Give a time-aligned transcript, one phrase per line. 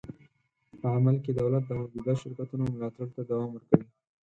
[0.79, 3.87] په عمل کې دولت د موجوده شرکتونو ملاتړ ته دوام ورکوي.